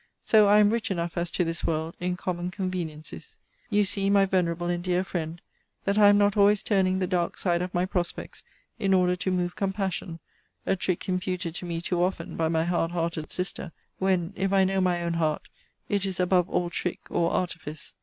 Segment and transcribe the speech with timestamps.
[0.23, 3.37] So I am rich enough, as to this world, in common conveniencies.
[3.69, 5.39] You see, my venerable and dear friend,
[5.85, 8.43] that I am not always turning the dark side of my prospects,
[8.79, 10.19] in order to move compassion;
[10.65, 14.63] a trick imputed to me, too often, by my hard hearted sister; when, if I
[14.63, 15.43] know my own heart,
[15.87, 17.93] it is above all trick or artifice.